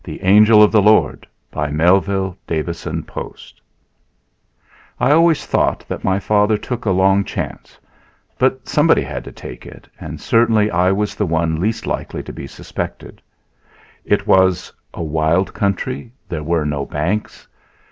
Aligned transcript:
Chapter 0.03 0.11
3 0.13 0.17
The 0.17 0.25
Angel 0.27 0.63
of 0.63 0.71
the 0.71 0.81
Lord 0.81 1.27
I 1.53 1.67
ALWAYS 5.11 5.45
THOUGHT 5.45 6.03
my 6.03 6.19
father 6.19 6.57
took 6.57 6.85
a 6.85 6.89
long 6.89 7.23
chance, 7.23 7.77
but 8.39 8.67
somebody 8.67 9.03
had 9.03 9.23
to 9.25 9.31
take 9.31 9.67
it 9.67 9.87
and 9.99 10.19
certainly 10.19 10.71
I 10.71 10.91
was 10.91 11.13
the 11.13 11.27
one 11.27 11.59
least 11.59 11.85
likely 11.85 12.23
to 12.23 12.33
be 12.33 12.47
suspected. 12.47 13.21
It 14.03 14.25
was 14.25 14.73
a 14.91 15.03
wild 15.03 15.53
country. 15.53 16.11
There 16.29 16.41
were 16.41 16.65
no 16.65 16.87
banks. 16.87 17.47